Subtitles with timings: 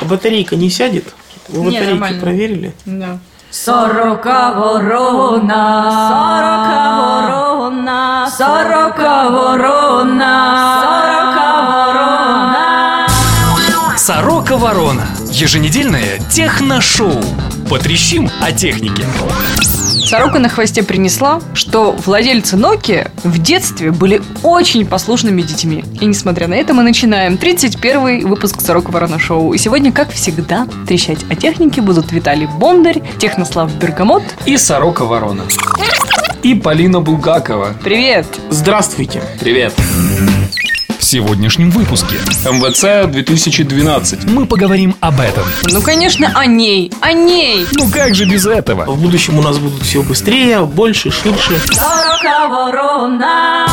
[0.00, 1.14] А батарейка не сядет?
[1.48, 2.20] Вы Не, батарейки нормально.
[2.20, 2.74] проверили?
[2.86, 3.18] Да.
[3.50, 13.06] Сорока ворона, сорока ворона, сорока ворона, сорока ворона.
[13.98, 15.06] Сорока Ворона.
[15.30, 17.22] Еженедельное техношоу.
[17.68, 19.04] Потрещим о технике.
[20.06, 25.84] Сорока на хвосте принесла, что владельцы Nokia в детстве были очень послушными детьми.
[26.00, 29.52] И несмотря на это, мы начинаем 31 выпуск Сорока Ворона Шоу.
[29.52, 34.22] И сегодня, как всегда, трещать о технике будут Виталий Бондарь, Технослав Бергамот.
[34.46, 35.44] И Сорока Ворона.
[36.42, 37.74] И Полина Булгакова.
[37.84, 38.26] Привет!
[38.50, 39.22] Здравствуйте.
[39.40, 39.74] Привет.
[39.76, 40.39] В
[41.10, 45.42] сегодняшнем выпуске МВЦ 2012 мы поговорим об этом.
[45.64, 47.66] Ну, конечно, о ней, о ней!
[47.72, 48.84] Ну как же без этого?
[48.84, 51.60] В будущем у нас будут все быстрее, больше, ширше.
[51.72, 53.66] Сорока ворона.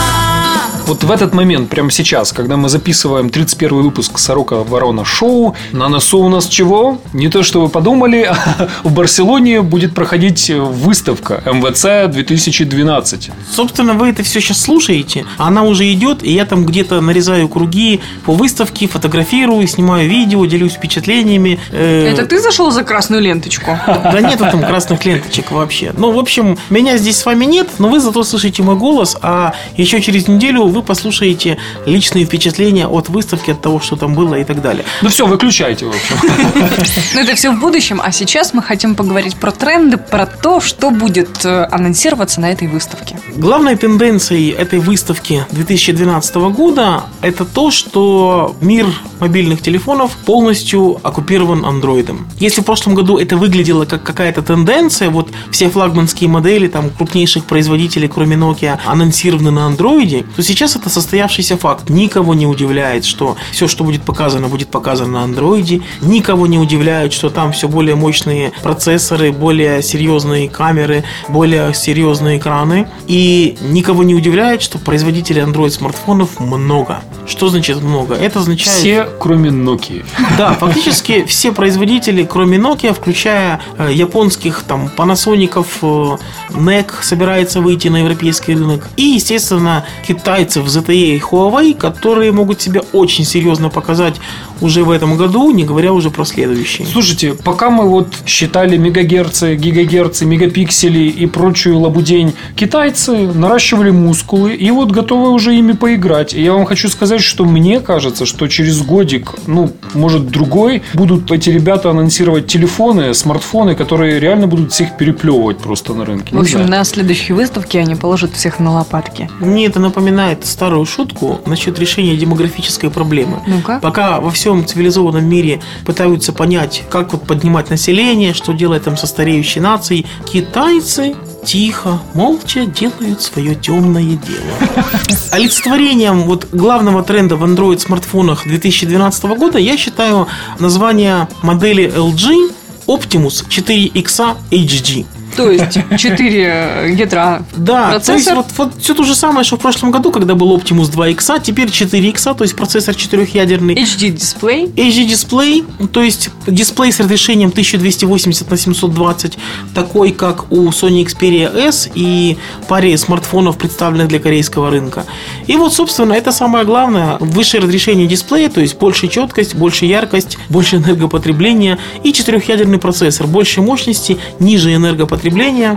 [0.87, 5.89] Вот в этот момент, прямо сейчас, когда мы записываем 31 выпуск Сорока Ворона Шоу, на
[5.89, 7.01] носу у нас чего?
[7.11, 13.31] Не то, что вы подумали, а в Барселоне будет проходить выставка МВЦ 2012.
[13.51, 18.01] Собственно, вы это все сейчас слушаете, она уже идет, и я там где-то нарезаю круги
[18.25, 21.59] по выставке, фотографирую, снимаю видео, делюсь впечатлениями.
[21.71, 23.77] Э, Это ты зашел за красную ленточку?
[23.87, 25.93] Да нету там красных ленточек вообще.
[25.97, 29.53] Ну, в общем, меня здесь с вами нет, но вы зато слышите мой голос, а
[29.75, 34.43] еще через неделю вы послушаете личные впечатления от выставки, от того, что там было и
[34.43, 34.85] так далее.
[35.01, 36.15] Ну все, выключайте, в общем.
[37.15, 40.89] Но это все в будущем, а сейчас мы хотим поговорить про тренды, про то, что
[40.91, 43.19] будет э, анонсироваться на этой выставке.
[43.35, 48.87] Главной тенденцией этой выставки 2012 года это то, что мир
[49.19, 52.27] мобильных телефонов полностью оккупирован андроидом.
[52.39, 57.45] Если в прошлом году это выглядело как какая-то тенденция, вот все флагманские модели там крупнейших
[57.45, 61.89] производителей, кроме Nokia, анонсированы на андроиде, то сейчас это состоявшийся факт.
[61.89, 65.81] Никого не удивляет, что все, что будет показано, будет показано на андроиде.
[66.01, 72.87] Никого не удивляет, что там все более мощные процессоры, более серьезные камеры, более серьезные экраны.
[73.07, 77.01] И никого не удивляет, что производителей Android смартфонов много.
[77.27, 78.15] Что значит много?
[78.15, 78.77] Это означает...
[78.77, 80.05] Все, кроме Nokia.
[80.37, 86.17] Да, фактически все производители, кроме Nokia, включая э, японских там Panasonic, э,
[86.57, 88.87] NEC, собирается выйти на европейский рынок.
[88.95, 94.15] И, естественно, китайцев ZTE и Huawei, которые могут себя очень серьезно показать
[94.61, 96.85] уже в этом году, не говоря уже про следующий.
[96.85, 104.71] Слушайте, пока мы вот считали мегагерцы, гигагерцы, мегапиксели и прочую лабудень, китайцы наращивали мускулы и
[104.71, 106.33] вот готовы уже ими поиграть.
[106.33, 111.31] И я вам хочу сказать, что мне кажется, что через годик, ну, может, другой, будут
[111.31, 116.35] эти ребята анонсировать телефоны, смартфоны, которые реально будут всех переплевывать просто на рынке.
[116.35, 119.29] В общем, на следующей выставке они положат всех на лопатки.
[119.39, 123.39] Мне это напоминает старую шутку насчет решения демографической проблемы.
[123.47, 123.79] Ну-ка.
[123.81, 129.07] Пока во всем цивилизованном мире пытаются понять, как вот поднимать население, что делать там со
[129.07, 131.15] стареющей нацией, китайцы
[131.47, 134.85] тихо, молча делают свое темное дело.
[135.31, 140.27] Олицетворением вот главного тренда в Android смартфонах 2012 года я считаю
[140.59, 142.53] название модели LG
[142.87, 145.05] Optimus 4X HD.
[145.35, 148.35] То есть 4 ядра Да, то есть процессор.
[148.37, 151.67] вот, вот все то же самое, что в прошлом году, когда был Optimus 2X, теперь
[151.67, 153.75] 4X, то есть процессор четырехъядерный.
[153.75, 154.65] HD дисплей.
[154.65, 159.37] HD-дисплей, то есть дисплей с разрешением 1280 на 720,
[159.75, 165.05] такой как у Sony Xperia S и паре смартфонов, представленных для корейского рынка.
[165.45, 167.17] И вот, собственно, это самое главное.
[167.19, 173.61] Высшее разрешение дисплея, то есть больше четкость, больше яркость, больше энергопотребления и четырехъядерный процессор, больше
[173.61, 175.16] мощности, ниже энергопотребления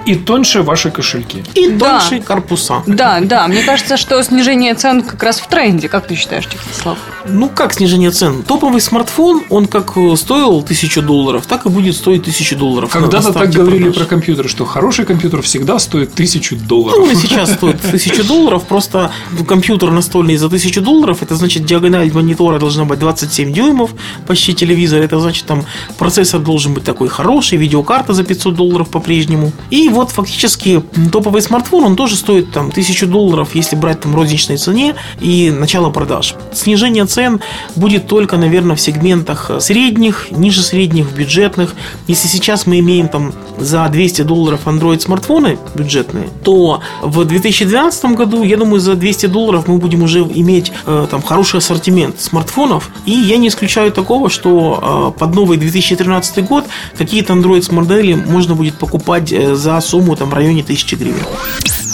[0.07, 1.43] И тоньше ваши кошельки.
[1.55, 1.99] и Да.
[2.01, 2.83] тоньше корпуса.
[2.87, 5.89] Да, да, мне кажется, что снижение цен как раз в тренде.
[5.89, 6.99] Как ты считаешь, Технослав?
[7.29, 8.43] Ну, как снижение цен?
[8.43, 12.91] Топовый смартфон, он как э, стоил тысячу долларов, так и будет стоить тысячу долларов.
[12.93, 13.97] Когда-то так говорили продаж.
[13.99, 16.99] про компьютер, что хороший компьютер всегда стоит тысячу Ну, долларов.
[17.05, 19.11] он и сейчас стоит тысячу долларов, просто
[19.47, 23.91] компьютер настольный за тысячу долларов, это значит диагональ монитора должна быть 27 дюймов,
[24.27, 25.65] почти телевизор, это значит там
[25.99, 29.30] процессор должен быть такой хороший, видеокарта за 500 долларов по-прежнему.
[29.71, 30.83] И вот фактически
[31.13, 35.91] топовый смартфон, он тоже стоит там тысячу долларов, если брать там розничной цене и начало
[35.91, 36.35] продаж.
[36.53, 37.41] Снижение цен
[37.77, 41.75] будет только, наверное, в сегментах средних, ниже средних, бюджетных.
[42.07, 48.43] Если сейчас мы имеем там за 200 долларов Android смартфоны бюджетные, то в 2012 году,
[48.43, 52.91] я думаю, за 200 долларов мы будем уже иметь э, там хороший ассортимент смартфонов.
[53.07, 56.65] И я не исключаю такого, что э, под новый 2013 год
[56.97, 61.25] какие-то Android модели можно будет покупать э, за сумму там в районе 1000 гривен.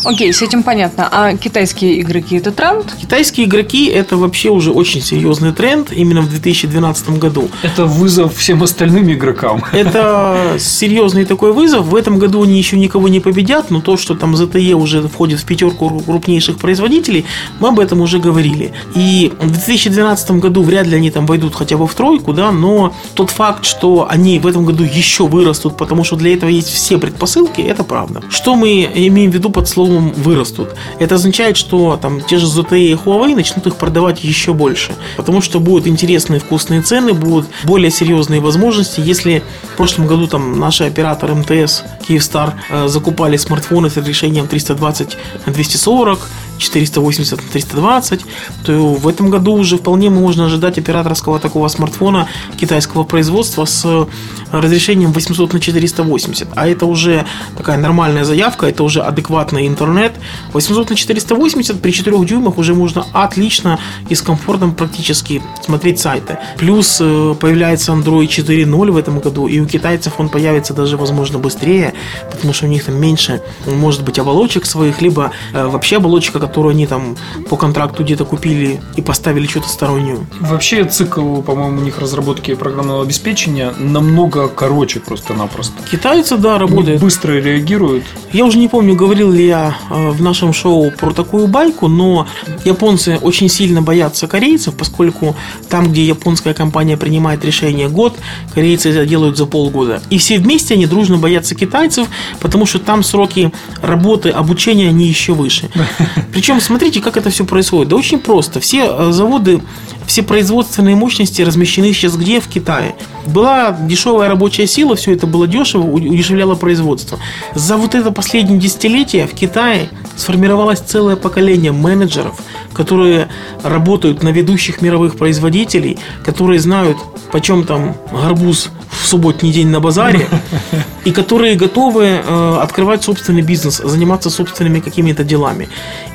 [0.06, 1.08] Окей, с этим понятно.
[1.10, 2.94] А китайские игроки это тренд?
[3.00, 7.48] Китайские игроки это вообще уже очень серьезный тренд именно в 2012 году.
[7.62, 9.64] Это вызов всем остальным игрокам.
[9.72, 11.86] Это серьезный такой вызов.
[11.86, 15.40] В этом году они еще никого не победят, но то, что там ZTE уже входит
[15.40, 17.24] в пятерку крупнейших производителей,
[17.58, 18.72] мы об этом уже говорили.
[18.94, 22.94] И в 2012 году вряд ли они там войдут хотя бы в тройку, да, но
[23.14, 26.98] тот факт, что они в этом году еще вырастут, потому что для этого есть все
[26.98, 28.22] предпосылки, это правда.
[28.28, 30.70] Что мы имеем в виду под словом вырастут?
[30.98, 35.40] Это означает, что там те же ZTE и Huawei начнут их продавать еще больше, потому
[35.40, 39.00] что будут интересные вкусные цены, будут более серьезные возможности.
[39.00, 39.42] Если
[39.74, 45.16] в прошлом году там наши операторы МТС, Kyivstar э, закупали смартфоны с разрешением 320
[45.46, 46.18] на 240,
[46.58, 48.20] 480 на 320,
[48.64, 54.06] то в этом году уже вполне можно ожидать операторского такого смартфона китайского производства с
[54.52, 56.48] разрешением 800 на 480.
[56.54, 57.26] А это уже
[57.56, 60.12] такая нормальная заявка, это уже адекватный интернет.
[60.52, 66.38] 800 на 480 при 4 дюймах уже можно отлично и с комфортом практически смотреть сайты.
[66.58, 71.38] Плюс э, появляется Android 4.0 в этом году, и у китайцев он появится даже, возможно,
[71.38, 71.94] быстрее,
[72.30, 76.72] потому что у них там меньше, может быть, оболочек своих, либо э, вообще оболочка, которую
[76.72, 77.16] они там
[77.50, 80.26] по контракту где-то купили и поставили что-то стороннюю.
[80.40, 85.74] Вообще цикл, по-моему, у них разработки программного обеспечения намного короче просто-напросто.
[85.90, 87.00] Китайцы, да, Они работают.
[87.00, 88.04] быстро реагируют.
[88.32, 92.26] Я уже не помню, говорил ли я э, в нашем шоу про такую байку, но
[92.64, 95.34] японцы очень сильно боятся корейцев, поскольку
[95.68, 98.14] там, где японская компания принимает решение год,
[98.54, 100.00] корейцы это делают за полгода.
[100.10, 102.06] И все вместе они дружно боятся китайцев,
[102.40, 103.52] потому что там сроки
[103.82, 105.68] работы, обучения, они еще выше.
[106.36, 107.88] Причем, смотрите, как это все происходит.
[107.88, 108.60] Да очень просто.
[108.60, 109.62] Все э, заводы,
[110.06, 112.40] все производственные мощности размещены сейчас где?
[112.40, 112.94] В Китае.
[113.24, 117.18] Была дешевая рабочая сила, все это было дешево, удешевляло производство.
[117.54, 122.38] За вот это последнее десятилетие в Китае сформировалось целое поколение менеджеров,
[122.74, 123.30] которые
[123.62, 126.98] работают на ведущих мировых производителей, которые знают,
[127.32, 128.68] почем там гарбуз
[129.02, 130.28] в субботний день на базаре,
[131.04, 135.68] и которые готовы э, открывать собственный бизнес, заниматься собственными какими-то делами.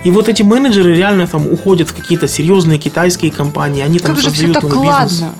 [0.04, 4.24] И вот эти менеджеры реально там уходят в какие-то серьезные китайские компании, они там Как
[4.24, 5.22] же все создают так бизнес.
[5.22, 5.34] ладно.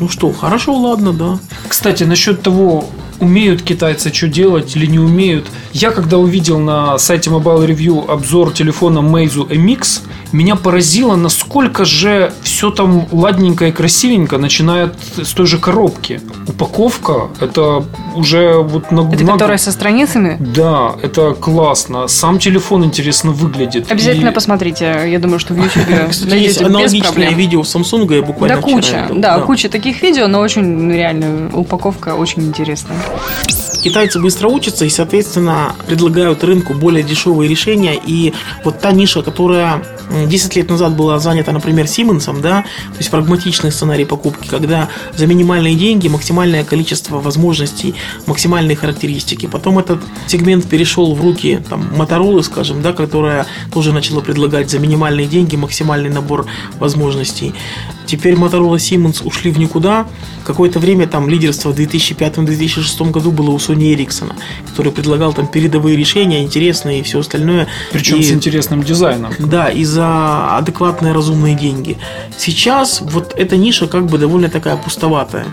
[0.00, 1.38] Ну что, хорошо, ладно, да.
[1.68, 2.88] Кстати, насчет того,
[3.20, 5.46] умеют китайцы что делать или не умеют.
[5.72, 10.00] Я когда увидел на сайте Mobile Review обзор телефона Meizu MX,
[10.32, 16.20] меня поразило, насколько же все там ладненько и красивенько, начиная с той же коробки.
[16.48, 17.84] Упаковка, это
[18.14, 20.36] уже вот на Это на- которая со страницами?
[20.40, 22.06] Да, это классно.
[22.08, 23.90] Сам телефон интересно выглядит.
[23.90, 25.04] Обязательно И- посмотрите.
[25.08, 25.88] Я думаю, что в YouTube
[26.32, 29.08] есть аналогичное видео Samsung, я буквально Да, куча.
[29.14, 32.96] Да, куча таких видео, но очень реально упаковка очень интересная.
[33.82, 37.94] Китайцы быстро учатся и, соответственно, предлагают рынку более дешевые решения.
[37.94, 42.98] И вот та ниша, которая м, 10 лет назад была занята, например, Сименсом, да, то
[42.98, 47.94] есть прагматичный сценарий покупки, когда за минимальные деньги максимальное количество возможностей,
[48.26, 49.46] максимальные характеристики.
[49.46, 54.78] Потом этот сегмент перешел в руки там, Motorola, скажем, да, которая тоже начала предлагать за
[54.78, 56.46] минимальные деньги максимальный набор
[56.78, 57.54] возможностей.
[58.10, 60.04] Теперь Motorola Siemens ушли в никуда.
[60.44, 64.32] Какое-то время там лидерство в 2005-2006 году было у Sony Ericsson,
[64.68, 67.68] который предлагал там передовые решения, интересные и все остальное.
[67.92, 69.32] Причем И- с интересным дизайном.
[69.38, 71.98] да, и за адекватные разумные деньги.
[72.36, 75.46] Сейчас вот эта ниша как бы довольно такая пустоватая.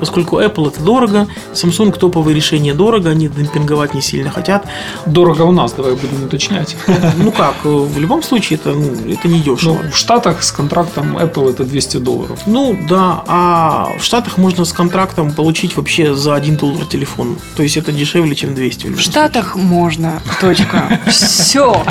[0.00, 4.66] Поскольку Apple это дорого, Samsung топовые решения дорого, они демпинговать не сильно хотят.
[5.06, 6.74] Дорого у нас, давай будем уточнять.
[7.18, 9.78] Ну как, в любом случае это, ну, это не Ну, дешево.
[9.92, 12.40] в Штатах с контрактом Apple это 200 долларов.
[12.46, 17.38] Ну да, а в Штатах можно с контрактом получить вообще за 1 доллар телефон.
[17.56, 18.86] То есть это дешевле, чем 200.
[18.88, 20.22] В Штатах можно.
[20.40, 21.00] Точка.
[21.06, 21.84] Все.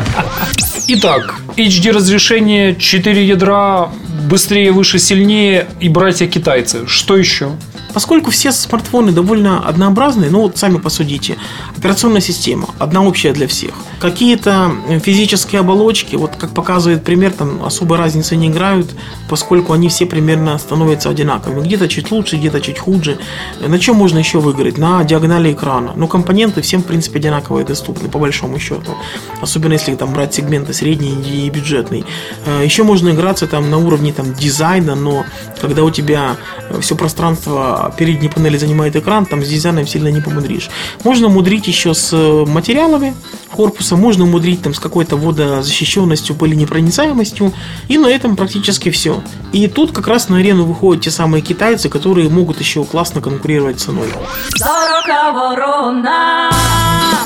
[0.88, 3.90] Итак, HD разрешение, 4 ядра,
[4.30, 6.88] быстрее, выше, сильнее и братья китайцы.
[6.88, 7.52] Что еще?
[7.94, 11.38] Поскольку все смартфоны довольно однообразные, ну вот сами посудите,
[11.82, 13.72] операционная система одна общая для всех.
[14.00, 18.92] Какие-то э, физические оболочки, вот как показывает пример, там особой разницы не играют,
[19.28, 21.66] поскольку они все примерно становятся одинаковыми.
[21.66, 23.18] Где-то чуть лучше, где-то чуть хуже.
[23.60, 24.78] На чем можно еще выиграть?
[24.78, 25.94] На диагонали экрана.
[25.96, 28.96] Ну, компоненты всем, в принципе, одинаковые доступны, по большому счету.
[29.42, 32.06] Особенно если там брать сегменты средний и бюджетный.
[32.46, 35.26] Э, Еще можно играться там на уровне там, дизайна, но
[35.60, 36.38] когда у тебя
[36.80, 40.70] все пространство передней панели занимает экран, там с дизайном сильно не помудришь.
[41.04, 43.14] Можно мудрить еще с э, материалами.
[43.52, 47.54] корпуса, можно умудрить там с какой-то водозащищенностью, пыленепроницаемостью,
[47.88, 49.22] и на этом практически все.
[49.52, 53.80] И тут как раз на арену выходят те самые китайцы, которые могут еще классно конкурировать
[53.80, 54.08] ценой.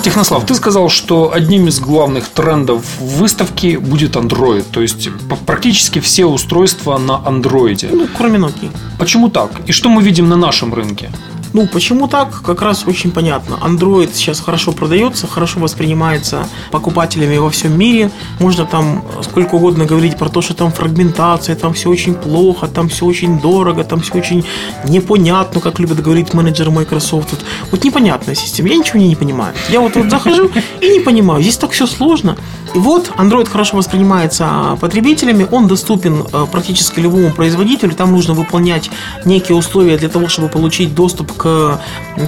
[0.04, 4.64] Технослав, ты сказал, что одним из главных трендов выставки будет Android.
[4.72, 5.10] То есть
[5.48, 7.90] практически все устройства на Android.
[7.92, 8.72] Ну, кроме Nokia.
[9.00, 9.52] Почему так?
[9.66, 11.10] И что мы видим на нашем рынке?
[11.56, 12.42] Ну, почему так?
[12.42, 13.58] Как раз очень понятно.
[13.64, 18.12] Android сейчас хорошо продается, хорошо воспринимается покупателями во всем мире.
[18.42, 22.90] Можно там сколько угодно говорить про то, что там фрагментация, там все очень плохо, там
[22.90, 24.44] все очень дорого, там все очень
[24.90, 27.32] непонятно, как любят говорить менеджеры Microsoft.
[27.32, 28.68] Вот, вот непонятная система.
[28.68, 29.54] Я ничего не, понимаю.
[29.70, 31.42] Я вот, вот захожу и не понимаю.
[31.42, 32.36] Здесь так все сложно.
[32.74, 38.90] И вот Android хорошо воспринимается потребителями, он доступен э, практически любому производителю, там нужно выполнять
[39.24, 41.45] некие условия для того, чтобы получить доступ к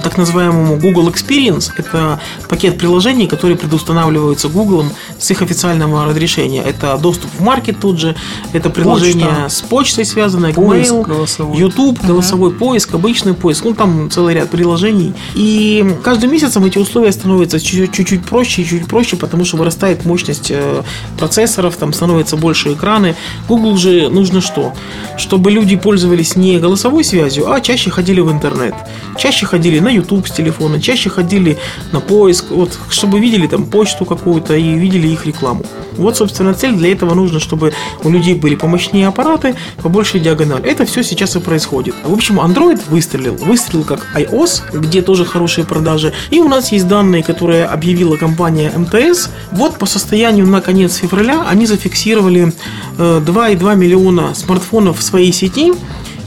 [0.02, 1.70] так называемому Google Experience.
[1.76, 4.84] Это пакет приложений, которые предустанавливаются Google
[5.18, 6.62] с их официального разрешения.
[6.62, 8.14] Это доступ в маркет тут же,
[8.52, 9.48] это приложение Почта.
[9.48, 11.56] с почтой связанное, Поиск Gmail, голосовой.
[11.58, 15.14] YouTube, голосовой поиск, обычный поиск, ну там целый ряд приложений.
[15.34, 20.04] И каждым месяцем эти условия становятся чуть- чуть-чуть проще и чуть проще, потому что вырастает
[20.04, 20.82] мощность э,
[21.18, 23.14] процессоров, там становятся больше экраны.
[23.48, 24.72] Google же нужно что?
[25.16, 28.74] Чтобы люди пользовались не голосовой связью, а чаще ходили в интернет.
[29.16, 31.58] Чаще ходили на YouTube с телефона, чаще ходили
[31.92, 35.64] на поиск, вот, чтобы видели там почту какую-то и видели их рекламу.
[35.96, 36.74] Вот, собственно, цель.
[36.74, 37.72] Для этого нужно, чтобы
[38.04, 40.62] у людей были помощнее аппараты, побольше диагональ.
[40.64, 41.94] Это все сейчас и происходит.
[42.04, 43.34] В общем, Android выстрелил.
[43.34, 46.12] Выстрелил как iOS, где тоже хорошие продажи.
[46.30, 49.30] И у нас есть данные, которые объявила компания МТС.
[49.50, 52.52] Вот по состоянию на конец февраля они зафиксировали
[52.98, 55.72] э, 2,2 миллиона смартфонов в своей сети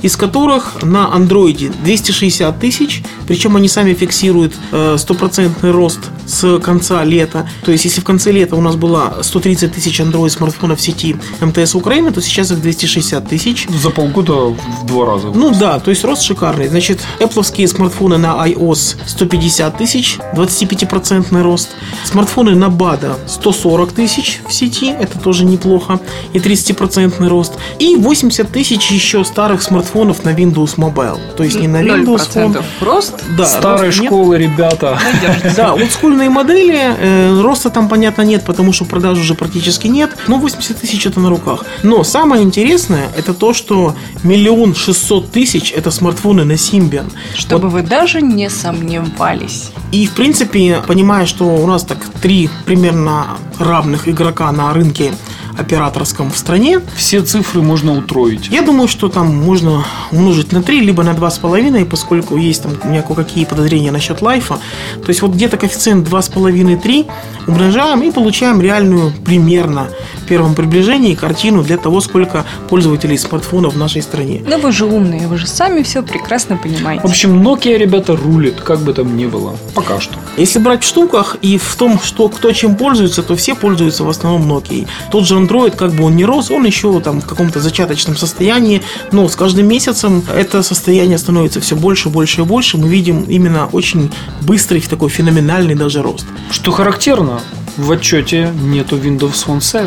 [0.02, 6.00] из которых на андроиде 260 тысяч, причем они сами фиксируют э, стопроцентный рост
[6.32, 7.50] с конца лета.
[7.64, 11.16] То есть, если в конце лета у нас было 130 тысяч Android смартфонов в сети
[11.42, 13.68] МТС Украины, то сейчас их 260 тысяч.
[13.82, 15.28] За полгода в два раза.
[15.28, 16.68] Ну да, то есть рост шикарный.
[16.68, 21.70] Значит, Apple смартфоны на iOS 150 тысяч, 25% рост.
[22.06, 26.00] Смартфоны на BADA 140 тысяч в сети, это тоже неплохо,
[26.34, 27.54] и 30% рост.
[27.80, 31.20] И 80 тысяч еще старых смартфонов на Windows Mobile.
[31.36, 32.54] То есть не на Windows Phone.
[32.54, 33.14] 0% рост.
[33.38, 34.10] Да, Старой роста нет.
[34.10, 35.00] школы, ребята.
[35.56, 35.76] Да,
[36.22, 40.78] олдскульные модели, э, роста там, понятно, нет, потому что продаж уже практически нет, но 80
[40.78, 41.66] тысяч это на руках.
[41.84, 47.12] Но самое интересное, это то, что миллион шестьсот тысяч это смартфоны на Symbian.
[47.36, 49.72] Чтобы вы даже не сомневались.
[49.92, 53.26] И, в принципе, понимая, что у нас так три примерно
[53.60, 55.12] равных игрока на рынке
[55.62, 58.48] операторском в стране, Все цифры можно утроить.
[58.50, 62.88] я думаю, что там можно умножить на 3, либо на 2,5, поскольку есть там у
[62.88, 64.60] меня кое-какие подозрения насчет лайфа.
[65.04, 67.10] То есть вот где-то коэффициент 2,5-3
[67.48, 69.88] умножаем и получаем реальную примерно
[70.32, 74.42] первом приближении картину для того, сколько пользователей смартфонов в нашей стране.
[74.48, 77.06] Но вы же умные, вы же сами все прекрасно понимаете.
[77.06, 79.58] В общем, Nokia, ребята, рулит, как бы там ни было.
[79.76, 80.16] Пока что.
[80.38, 84.10] Если брать в штуках и в том, что кто чем пользуется, то все пользуются в
[84.10, 84.88] основном Nokia.
[85.12, 88.82] Тот же Android, как бы он ни рос, он еще там в каком-то зачаточном состоянии,
[89.12, 92.78] но с каждым месяцем это состояние становится все больше, больше и больше.
[92.78, 94.10] Мы видим именно очень
[94.44, 96.26] быстрый, такой феноменальный даже рост.
[96.52, 97.42] Что характерно,
[97.78, 99.86] в отчете нету Windows Phone 7.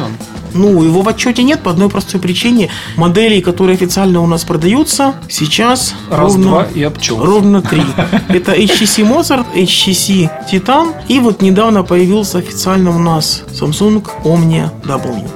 [0.55, 2.71] Ну, его в отчете нет по одной простой причине.
[2.97, 7.25] Моделей, которые официально у нас продаются, сейчас Раз, ровно, два и обчелся.
[7.27, 7.83] ровно три.
[8.29, 15.29] Это HTC Mozart, HTC Titan и вот недавно появился официально у нас Samsung Omnia W.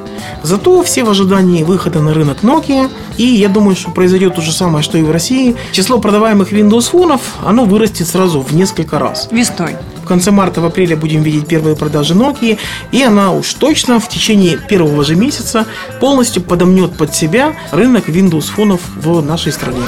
[0.43, 4.52] Зато все в ожидании выхода на рынок Nokia, и я думаю, что произойдет то же
[4.52, 5.57] самое, что и в России.
[5.73, 9.28] Число продаваемых Windows фонов, оно вырастет сразу в несколько раз.
[9.33, 9.76] Весной.
[10.09, 12.59] В конце марта, в апреле будем видеть первые продажи Nokia,
[12.93, 15.67] и она уж точно в течение первого же месяца
[16.00, 19.83] полностью подомнет под себя рынок Windows фонов в нашей стране.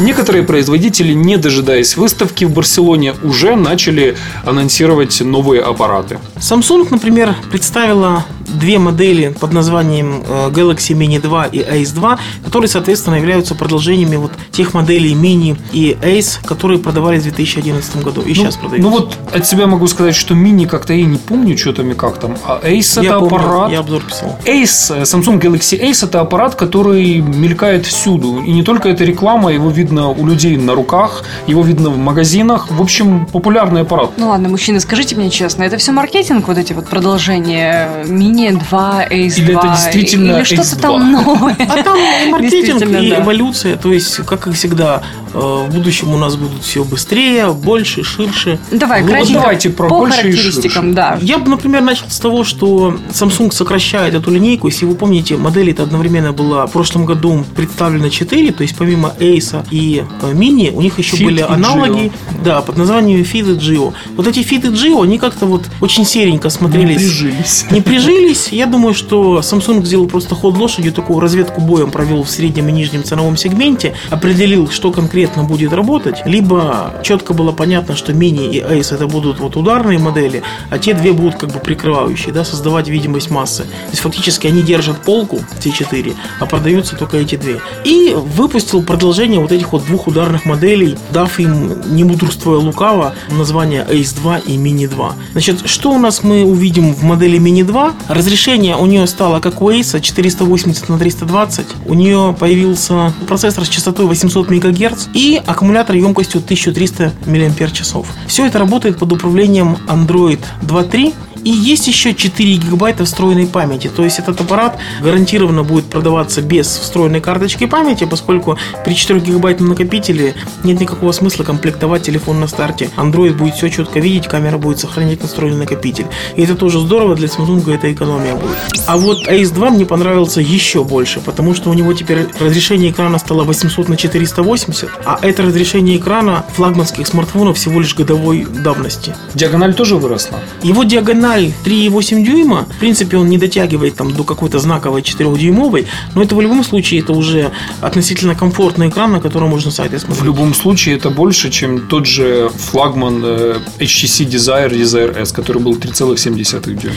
[0.00, 6.18] Некоторые производители, не дожидаясь выставки в Барселоне, уже начали анонсировать новые аппараты.
[6.38, 12.68] Samsung, например, представила две модели под названием э, Galaxy Mini 2 и Ace 2, которые,
[12.68, 18.34] соответственно, являются продолжением вот тех моделей Mini и Ace, которые продавались в 2011 году и
[18.34, 18.90] сейчас продаются.
[18.90, 21.94] Ну вот от себя могу сказать, что мини как-то я не помню, что там и
[21.94, 22.36] как там.
[22.44, 23.72] А Ace я это помню, аппарат.
[23.72, 24.38] я обзор писал.
[24.44, 28.42] Ace, э, Samsung Galaxy Ace это аппарат, который мелькает всюду.
[28.42, 32.70] И не только это реклама, его видно у людей на руках, его видно в магазинах.
[32.70, 34.10] В общем, популярный аппарат.
[34.16, 38.39] Ну ладно, мужчины, скажите мне честно, это все маркетинг, вот эти вот продолжения мини Mini
[38.48, 39.60] 2, Ace Или 2.
[39.60, 40.80] это действительно Или что-то Ace 2?
[40.80, 41.56] там новое.
[41.68, 43.20] А там и маркетинг, и да.
[43.22, 43.76] эволюция.
[43.76, 45.02] То есть, как и всегда,
[45.34, 48.58] э, в будущем у нас будут все быстрее, больше, ширше.
[48.70, 50.80] Давай, Ну, кратенько давайте про по больше и ширше.
[50.82, 51.18] да.
[51.20, 54.68] Я бы, например, начал с того, что Samsung сокращает эту линейку.
[54.68, 59.12] Если вы помните, модель это одновременно была в прошлом году представлена 4, то есть помимо
[59.18, 62.12] Ace и э, Mini, у них еще Fit были аналоги,
[62.44, 63.92] да, под названием Fit и Geo.
[64.16, 66.96] Вот эти Fit и Geo, они как-то вот очень серенько Не смотрелись.
[66.96, 67.64] прижились.
[67.70, 68.29] Не прижились.
[68.30, 72.72] Я думаю, что Samsung сделал просто ход лошадью, такую разведку боем провел в среднем и
[72.72, 78.60] нижнем ценовом сегменте, определил, что конкретно будет работать, либо четко было понятно, что Mini и
[78.60, 82.88] Ace это будут вот ударные модели, а те две будут как бы прикрывающие, да, создавать
[82.88, 83.64] видимость массы.
[83.64, 87.60] То есть фактически они держат полку, все четыре, а продаются только эти две.
[87.84, 93.84] И выпустил продолжение вот этих вот двух ударных моделей, дав им, не мудрствуя лукаво, название
[93.90, 95.14] Ace 2 и Mini 2.
[95.32, 97.94] Значит, что у нас мы увидим в модели Mini 2?
[98.10, 101.66] Разрешение у нее стало как у Ace 480 на 320.
[101.86, 107.82] У нее появился процессор с частотой 800 МГц и аккумулятор емкостью 1300 мАч.
[108.26, 111.14] Все это работает под управлением Android 2.3
[111.44, 113.88] и есть еще 4 гигабайта встроенной памяти.
[113.94, 119.70] То есть этот аппарат гарантированно будет продаваться без встроенной карточки памяти, поскольку при 4 гигабайтном
[119.70, 122.90] накопителе нет никакого смысла комплектовать телефон на старте.
[122.96, 126.06] Android будет все четко видеть, камера будет сохранять настроенный накопитель.
[126.36, 128.56] И это тоже здорово, для Samsung это экономия будет.
[128.86, 133.18] А вот Ace 2 мне понравился еще больше, потому что у него теперь разрешение экрана
[133.18, 139.14] стало 800 на 480, а это разрешение экрана флагманских смартфонов всего лишь годовой давности.
[139.34, 140.40] Диагональ тоже выросла.
[140.62, 146.22] Его диагональ 3,8 дюйма, в принципе, он не дотягивает там до какой-то знаковой 4-дюймовой, но
[146.22, 150.24] это в любом случае это уже относительно комфортный экран, на котором можно сайты В смотреть.
[150.24, 155.74] любом случае это больше, чем тот же флагман э, HTC Desire Desire S, который был
[155.74, 156.96] 3,7 дюйма.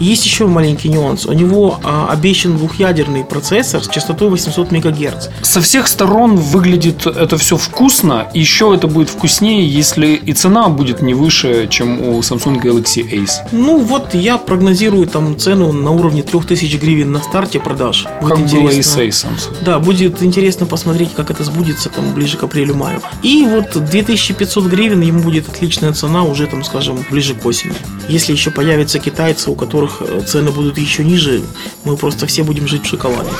[0.00, 1.26] Есть еще маленький нюанс.
[1.26, 5.28] У него а, обещан двухъядерный процессор с частотой 800 МГц.
[5.42, 11.02] Со всех сторон выглядит это все вкусно, еще это будет вкуснее, если и цена будет
[11.02, 13.48] не выше, чем у Samsung Galaxy Ace.
[13.52, 18.06] Ну вот я прогнозирую там цену на уровне 3000 гривен на старте продаж.
[18.20, 19.56] Будет Как было и с Samsung.
[19.62, 23.00] Да, будет интересно посмотреть, как это сбудется там ближе к апрелю-маю.
[23.22, 27.74] И вот 2500 гривен ему будет отличная цена уже там, скажем, ближе к осени.
[28.08, 31.42] Если еще появятся китайцы, у которых э, цены будут еще ниже,
[31.84, 33.30] мы просто все будем жить в шоколаде.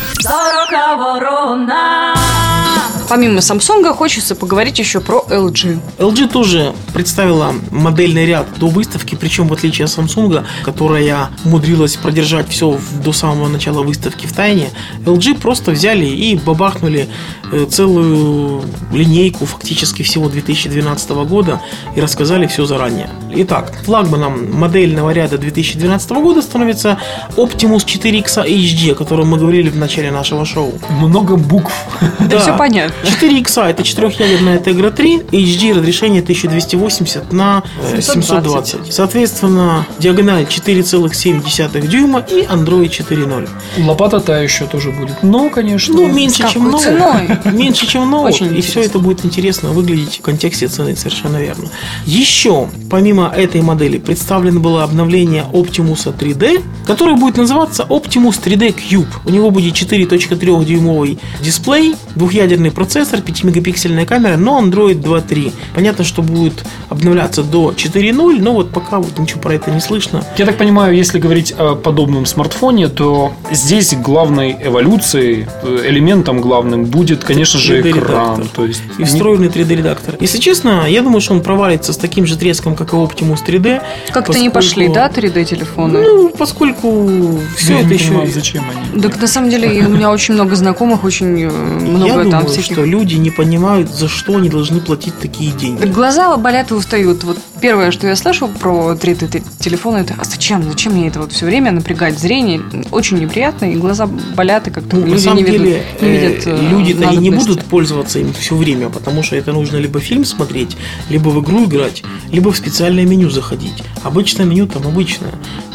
[3.09, 5.79] Помимо Samsung, хочется поговорить еще про LG.
[5.99, 10.24] LG тоже представила модельный ряд до выставки, причем в отличие от Samsung,
[10.63, 14.71] которая умудрилась продержать все до самого начала выставки в тайне,
[15.05, 17.09] LG просто взяли и бабахнули
[17.53, 21.61] э, целую линейку фактически всего 2012 года
[21.97, 23.11] и рассказали все заранее.
[23.37, 26.99] Итак, флагманом модельного ряда 2012 года становится
[27.37, 30.73] Optimus 4X HD, о котором мы говорили в начале нашего шоу.
[30.91, 31.73] Много букв.
[32.25, 32.95] Да, все понятно.
[33.07, 38.67] 4 икса это четырехъядерная Tegra 3, HD разрешение 1280 на э, 720.
[38.67, 38.95] 720.
[38.95, 43.49] Соответственно, диагональ 4,7 дюйма и Android 4.0.
[43.85, 45.23] Лопата та еще тоже будет.
[45.23, 45.95] Но, конечно.
[45.95, 47.29] Ну, меньше, чем ценой?
[47.53, 48.35] Меньше, чем ноут.
[48.35, 48.71] Очень и интересно.
[48.71, 51.69] все это будет интересно выглядеть в контексте цены, совершенно верно.
[52.07, 59.09] Еще, помимо этой модели, представлено было обновление Optimus 3D, которое будет называться Optimus 3D Cube.
[59.25, 65.53] У него будет 4.3 дюймовый дисплей, двухъядерный процессор, 5-мегапиксельная камера, но Android 2.3.
[65.75, 70.04] Понятно, что будет обновляться до 4.0, но вот пока вот ничего про это не слышно.
[70.37, 76.85] Я так понимаю, если говорить о подобном смартфоне, то здесь главной эволюцией, э, элементом главным
[76.85, 78.49] будет, конечно же, 3D экран.
[78.55, 80.17] То есть И не- встроенный 3D-редактор.
[80.21, 83.81] Если честно, я думаю, что он провалится с таким же треском, как и Optimus 3D.
[84.13, 86.03] Как-то не поскольку- пошли, да, 3D-телефоны?
[86.03, 88.09] Ну, поскольку все я это не еще...
[88.09, 89.03] понимаю, зачем они.
[89.03, 92.49] Так на самом деле у меня очень много знакомых, очень э, много я там думаю,
[92.49, 92.73] всяких.
[92.73, 95.85] что люди не понимают, за что они должны платить такие деньги.
[95.87, 97.25] Глаза болят и устают.
[97.25, 100.63] Вот первое, что я слышу про 3D-телефоны, это а зачем?
[100.63, 102.63] Зачем мне это вот все время напрягать зрение?
[102.91, 106.09] Очень неприятно, и глаза болят, и как-то Ну, на люди самом не, деле, видят, не
[106.11, 109.77] видят э, э, люди-то и не будут пользоваться им все время, потому что это нужно
[109.79, 110.77] либо фильм смотреть,
[111.11, 113.83] либо в игру играть, либо в специальное меню заходить.
[114.03, 115.31] Обычное меню там обычное.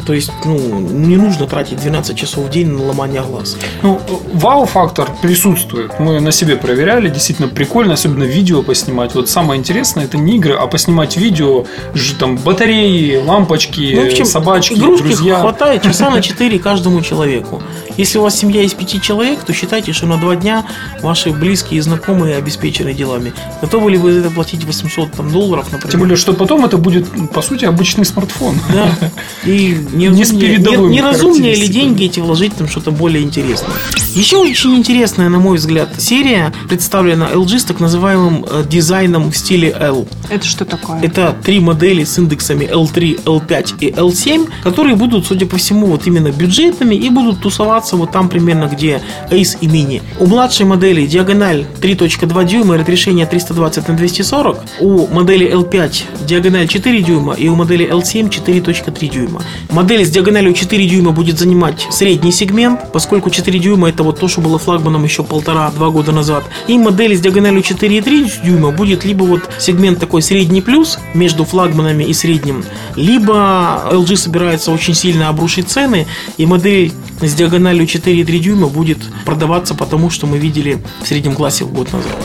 [0.06, 3.56] То есть, ну, не нужно тратить 12 часов в день на ломание глаз.
[3.82, 4.00] Ну,
[4.32, 6.00] вау-фактор присутствует.
[6.00, 7.08] Мы на себе проверяли.
[7.10, 9.14] Действительно прикольно, особенно видео поснимать.
[9.14, 14.12] Вот самое интересное это не игры, а поснимать видео, ж- там батареи, лампочки, Ну, в
[14.12, 15.40] общем, собачки, игрушки друзья.
[15.40, 17.62] хватает часа на 4 каждому человеку.
[18.00, 20.64] Если у вас семья из пяти человек, то считайте, что на два дня
[21.02, 23.34] ваши близкие и знакомые обеспечены делами.
[23.60, 25.90] Готовы ли вы за это платить 800 там, долларов, например?
[25.90, 28.58] Тем более, что потом это будет, по сути, обычный смартфон.
[28.72, 28.96] Да.
[29.44, 33.76] И Не неразумнее, передовыми не- неразумнее ли деньги эти вложить там что-то более интересное.
[34.14, 39.36] Еще очень интересная, на мой взгляд, серия представлена LG с так называемым э, дизайном в
[39.36, 40.08] стиле L.
[40.30, 41.02] Это что такое?
[41.02, 46.06] Это три модели с индексами L3, L5 и L7, которые будут, судя по всему, вот
[46.06, 50.02] именно бюджетными и будут тусоваться вот там примерно, где Ace и Mini.
[50.18, 54.58] У младшей модели диагональ 3.2 дюйма и разрешение 320 на 240.
[54.80, 59.42] У модели L5 диагональ 4 дюйма и у модели L7 4.3 дюйма.
[59.70, 64.28] Модель с диагональю 4 дюйма будет занимать средний сегмент, поскольку 4 дюйма это вот то,
[64.28, 66.44] что было флагманом еще полтора-два года назад.
[66.66, 72.04] И модель с диагональю 4,3 дюйма будет либо вот сегмент такой средний плюс между флагманами
[72.04, 72.64] и средним,
[72.96, 79.74] либо LG собирается очень сильно обрушить цены, и модель с диагональю 4,3 дюйма будет продаваться
[79.74, 82.16] потому, что мы видели в среднем классе год назад.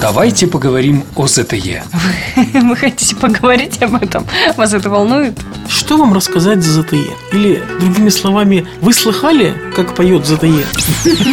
[0.00, 1.82] Давайте поговорим о ZTE.
[2.36, 4.26] Вы хотите поговорить об этом?
[4.56, 5.34] Вас это волнует?
[5.68, 7.10] Что вам рассказать за ZTE?
[7.32, 10.64] Или, другими словами, вы слыхали, как поет ZTE?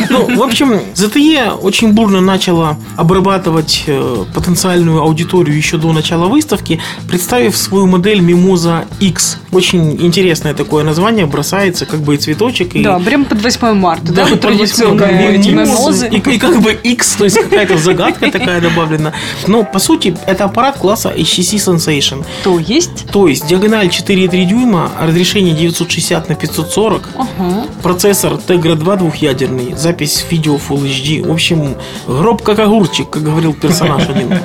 [0.09, 6.79] Ну, в общем, ZTE очень бурно начала обрабатывать э, потенциальную аудиторию еще до начала выставки,
[7.07, 9.39] представив свою модель Mimosa X.
[9.51, 10.01] Очень
[10.41, 14.25] интересное такое название, бросается как бы и цветочек, и Да, прям под 8 марта, да,
[14.25, 16.07] да, под традиционные мимозы.
[16.07, 19.13] И, и как бы X, то есть какая-то загадка такая добавлена.
[19.47, 22.25] Но, по сути, это аппарат класса HTC Sensation.
[22.43, 23.07] То есть?
[23.11, 27.65] То есть диагональ 4,3 дюйма, разрешение 960 на 540, Ага.
[27.83, 31.27] процессор Tegra 2 двухъядерный, запись видео Full HD.
[31.27, 31.75] В общем,
[32.07, 34.39] гроб как огурчик, как говорил персонаж один.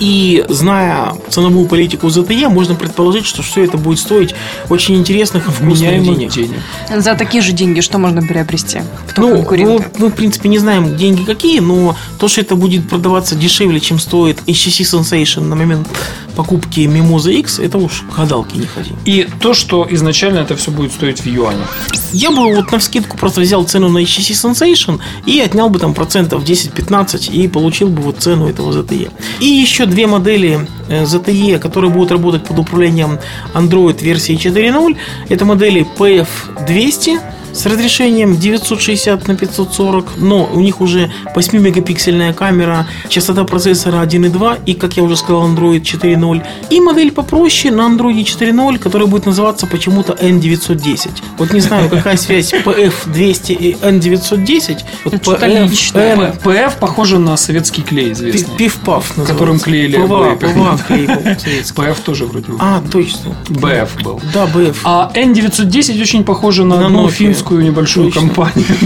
[0.00, 4.34] И зная ценовую политику ZTE, можно предположить, что все это будет стоить
[4.68, 4.96] очень
[5.28, 6.32] интересных и вкусных денег.
[6.32, 6.58] денег.
[6.96, 8.80] За такие же деньги что можно приобрести?
[9.08, 9.90] Кто Ну, конкуренты?
[9.98, 13.80] ну, мы, в принципе, не знаем деньги какие, но то, что это будет продаваться дешевле,
[13.80, 15.88] чем стоит HTC Sensation на момент
[16.36, 18.92] покупки Mimosa X, это уж к гадалке не ходи.
[19.04, 21.76] И то, что изначально это все будет стоить в юанях.
[22.12, 25.94] Я бы вот на вскидку просто взял цену на HTC Sensation и отнял бы там
[25.94, 29.10] процентов 10-15 и получил бы вот цену этого ZTE.
[29.40, 33.18] И еще две модели э, ZTE, которые будут работать под управлением
[33.54, 34.96] Android версии 4.0.
[35.28, 37.20] Это модели PF200
[37.52, 44.74] с разрешением 960 на 540, но у них уже 8-мегапиксельная камера, частота процессора 1.2 и,
[44.74, 46.46] как я уже сказал, Android 4.0.
[46.70, 51.10] И модель попроще на Android 4.0, которая будет называться почему-то N910.
[51.38, 54.78] Вот не знаю, какая связь PF200 и N910.
[55.04, 56.46] Вот PF.
[56.46, 58.56] N, похоже на советский клей известный.
[58.56, 59.32] Пиф-паф называется.
[59.32, 60.36] Которым клеили ПВА.
[60.36, 61.08] ПВА клей.
[61.74, 62.46] ПФ тоже вроде.
[62.58, 63.36] А, точно.
[63.48, 64.20] БФ был.
[64.32, 64.76] Да, БФ.
[64.84, 67.10] А N910 очень похоже на, На одну Nokia.
[67.38, 68.28] Финскую небольшую Точно.
[68.28, 68.66] компанию.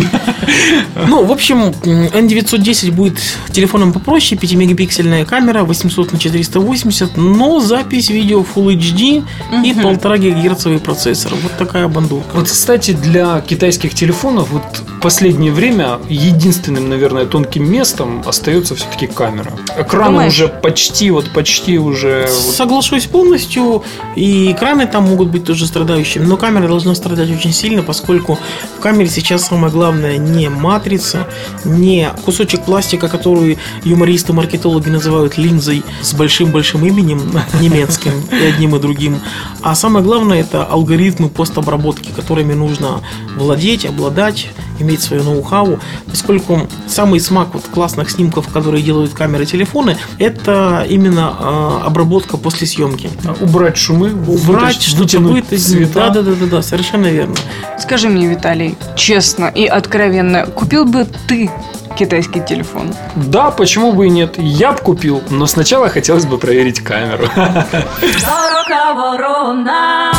[1.09, 3.19] Ну, в общем, м, N910 будет
[3.51, 9.25] телефоном попроще, 5-мегапиксельная камера, 800 на 480, но запись видео Full HD
[9.65, 11.33] и 1,5 гигагерцовый процессор.
[11.43, 12.37] Вот такая бандурка.
[12.37, 14.63] Вот, кстати, для китайских телефонов вот
[15.03, 19.53] последнее время единственным, наверное, тонким местом остается все-таки камера.
[19.77, 20.33] Экраны Думаешь?
[20.33, 22.29] уже почти, вот почти уже...
[22.29, 23.83] Соглашусь полностью,
[24.15, 28.39] и экраны там могут быть тоже страдающими, но камера должна страдать очень сильно, поскольку
[28.79, 31.27] в камере сейчас самое главное не матрица,
[31.65, 37.21] не кусочек пластика, который юмористы-маркетологи называют линзой с большим-большим именем
[37.61, 39.19] немецким и одним и другим,
[39.63, 43.01] а самое главное это алгоритмы постобработки, которыми нужно
[43.37, 44.49] владеть, обладать,
[44.83, 51.35] иметь свое ноу-хау, поскольку самый смак вот классных снимков, которые делают камеры телефоны, это именно
[51.39, 53.11] э, обработка после съемки.
[53.41, 55.67] Убрать шумы, Убрать, что-то вытащить.
[55.67, 56.11] цвета.
[56.11, 57.35] Да, да, да, да, да, совершенно верно.
[57.79, 61.51] Скажи мне, Виталий, честно и откровенно, купил бы ты
[61.99, 62.95] китайский телефон?
[63.17, 64.35] Да, почему бы и нет?
[64.39, 67.29] Я бы купил, но сначала хотелось бы проверить камеру.
[68.95, 70.13] Ворона.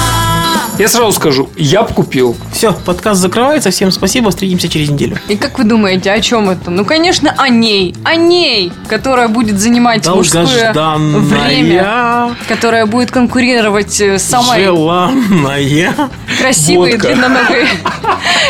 [0.79, 2.35] Я сразу скажу, я бы купил.
[2.51, 3.69] Все, подкаст закрывается.
[3.71, 4.29] Всем спасибо.
[4.31, 5.17] Встретимся через неделю.
[5.27, 6.71] И как вы думаете, о чем это?
[6.71, 7.95] Ну, конечно, о ней.
[8.03, 12.35] О ней, которая будет занимать мужское время.
[12.47, 15.93] Которая будет конкурировать э, с самой желанная.
[16.39, 17.07] красивой Водка.
[17.07, 17.67] длинноногой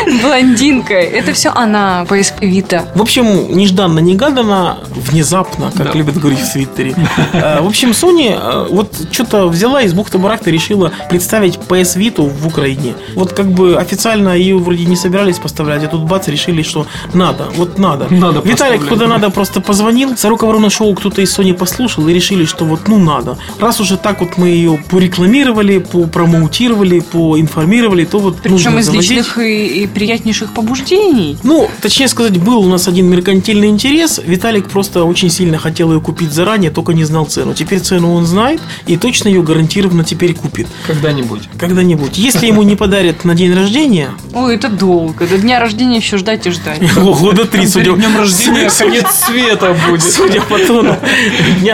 [0.22, 0.94] Блондинка.
[0.94, 2.86] Это все она, PSP Vita.
[2.94, 5.98] В общем, нежданно-негаданно, внезапно, как Да.
[5.98, 6.94] любят говорить в Твиттере.
[7.32, 12.46] Э, В общем, Sony э, вот что-то взяла из бухты-барахта решила представить PS Vita в
[12.46, 12.94] Украине.
[13.14, 17.48] Вот как бы официально ее вроде не собирались поставлять, а тут бац, решили, что надо,
[17.56, 18.06] вот надо.
[18.10, 22.44] Надо Виталик куда надо просто позвонил, Сорока Ворона шоу кто-то из Sony послушал и решили,
[22.44, 23.38] что вот ну надо.
[23.58, 29.10] Раз уже так вот мы ее порекламировали, попромоутировали, поинформировали, то вот Причем нужно из заводить.
[29.10, 31.36] личных и, и приятнейших побуждений.
[31.42, 34.20] Ну, точнее сказать, был у нас один меркантильный интерес.
[34.24, 37.54] Виталик просто очень сильно хотел ее купить заранее, только не знал цену.
[37.54, 40.66] Теперь цену он знает и точно ее гарантированно теперь купит.
[40.86, 41.48] Когда-нибудь.
[41.84, 42.16] Когда-нибудь.
[42.16, 45.26] Если ему не подарят на день рождения, Ой, это долго.
[45.26, 46.80] До дня рождения еще ждать и ждать.
[46.94, 50.02] года три, судя, Перед днем рождения конец света будет.
[50.02, 50.96] судя по тону.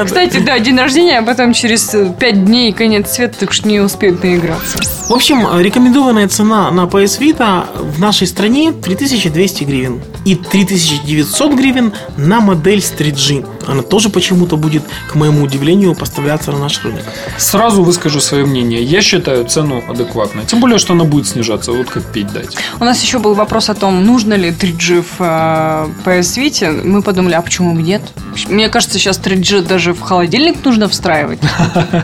[0.05, 3.79] Кстати, да, день рождения, а потом через э, пять дней конец света, так что не
[3.79, 4.79] успеют наиграться.
[5.09, 10.01] В общем, рекомендованная цена на PS Vita в нашей стране 3200 гривен.
[10.25, 13.47] И 3900 гривен на модель с 3G.
[13.67, 17.05] Она тоже почему-то будет, к моему удивлению, поставляться на наш рынок.
[17.39, 18.83] Сразу выскажу свое мнение.
[18.83, 20.45] Я считаю цену адекватной.
[20.45, 21.73] Тем более, что она будет снижаться.
[21.73, 22.57] Вот как пить дать.
[22.81, 26.85] У нас еще был вопрос о том, нужно ли 3G в э, PS Vita.
[26.85, 28.03] Мы подумали, а почему бы нет?
[28.49, 31.41] Мне кажется, сейчас 3G даже в холодильник нужно встраивать.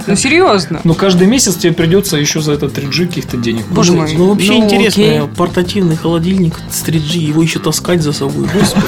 [0.06, 0.80] Ну, серьезно.
[0.84, 3.66] Но каждый месяц тебе придется еще за это 3G каких-то денег.
[3.68, 4.14] Боже Ну, мой.
[4.16, 8.86] Ну, вообще Ну, интересно, портативный холодильник с 3G, его еще таскать за собой, господи.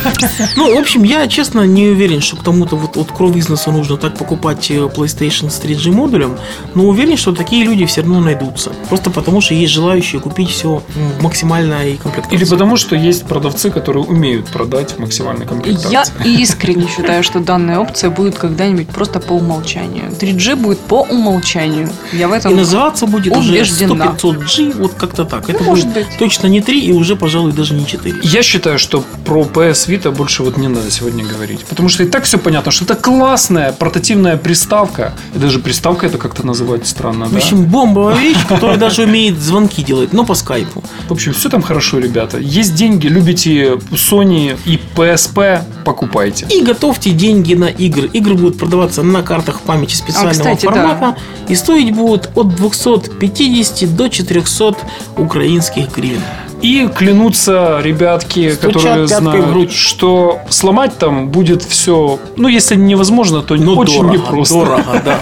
[0.57, 4.17] Ну, в общем, я, честно, не уверен, что к тому-то вот от кровизнеса нужно так
[4.17, 6.37] покупать э, PlayStation с 3G модулем,
[6.75, 8.71] но уверен, что такие люди все равно найдутся.
[8.89, 10.83] Просто потому, что есть желающие купить все
[11.19, 12.37] в максимальной комплектации.
[12.37, 16.13] Или потому, что есть продавцы, которые умеют продать максимальной Я комплектации.
[16.41, 20.05] искренне считаю, что данная опция будет когда-нибудь просто по умолчанию.
[20.21, 21.91] 3G будет по умолчанию.
[22.13, 22.57] Я в И этом...
[22.57, 24.15] называться будет уже убеждена.
[24.19, 25.49] 100-500G, вот как-то так.
[25.51, 26.19] Это Ну, может будет быть.
[26.19, 28.21] точно не 3 и уже, пожалуй, даже не 4.
[28.23, 31.65] Я считаю, что про PS Vita больше вот не надо сегодня говорить.
[31.65, 35.13] Потому что и так все понятно, что это классная портативная приставка.
[35.35, 37.37] И даже приставка это как-то называть странно, В да?
[37.39, 40.83] общем, бомбовая вещь, которая даже умеет звонки делать, но по скайпу.
[41.09, 42.39] В общем, все там хорошо, ребята.
[42.39, 46.47] Есть деньги, любите Sony и PSP, покупайте.
[46.51, 48.09] И готовьте деньги на игры.
[48.13, 50.73] Игры будут продаваться на картах памяти специального кстати, да.
[50.73, 51.17] формата.
[51.49, 54.77] И стоить будут от 250 до 400
[55.17, 56.23] украинских гривен.
[56.63, 59.73] И клянутся ребятки, Стучат которые знают, грудь.
[59.73, 64.55] что сломать там будет все, ну, если невозможно, то Ну, очень дорого, непросто.
[64.55, 65.19] дорого, да.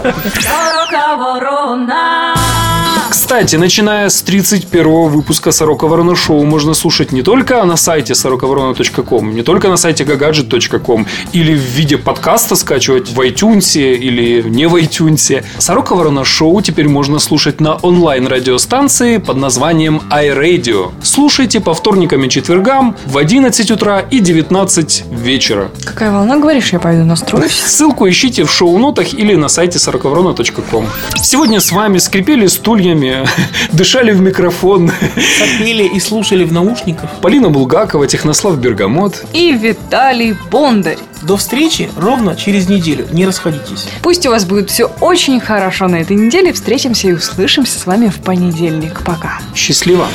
[3.19, 9.35] Кстати, начиная с 31 выпуска Сорока Ворона Шоу можно слушать не только на сайте сороковорона.ком,
[9.35, 14.77] не только на сайте gagadget.com или в виде подкаста скачивать в iTunes или не в
[14.77, 15.43] iTunes.
[15.59, 20.93] Сорока Ворона Шоу теперь можно слушать на онлайн-радиостанции под названием iRadio.
[21.03, 25.71] Слушайте по вторникам и четвергам в 11 утра и 19 вечера.
[25.87, 27.53] Какая волна, говоришь, я пойду настроюсь?
[27.67, 30.87] Ссылку ищите в шоу-нотах или на сайте сороковорона.ком.
[31.23, 33.06] Сегодня с вами скрипели стульями,
[33.73, 34.91] дышали в микрофон
[35.39, 37.11] Сопели и слушали в наушниках.
[37.21, 39.25] Полина Булгакова, Технослав Бергамот.
[39.33, 40.99] И Виталий Бондарь.
[41.23, 43.07] До встречи ровно через неделю.
[43.11, 43.89] Не расходитесь.
[44.03, 46.53] Пусть у вас будет все очень хорошо на этой неделе.
[46.53, 49.03] Встретимся и услышимся с вами в понедельник.
[49.05, 49.41] Пока.
[49.55, 50.09] Счастливо!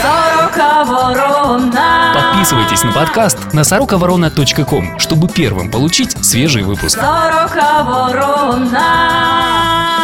[0.00, 2.12] Сорока ворона.
[2.14, 6.98] Подписывайтесь на подкаст на сороковорона.ком, чтобы первым получить свежий выпуск.
[6.98, 9.32] Сорока ворона.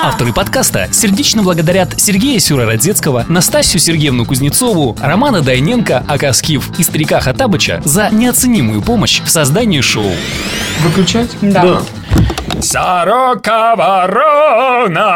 [0.02, 7.82] Авторы подкаста сердечно благодарят Сергея Сюрородецкого, Настасью Сергеевну Кузнецову, Романа Дайненко, Акаскив и старика Хатабыча
[7.84, 10.12] за неоценимую помощь в создании шоу.
[10.80, 11.30] Выключать?
[11.40, 11.80] Да.
[12.60, 15.08] Сорока Ворона!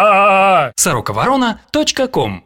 [0.77, 2.45] Сороковорона.ком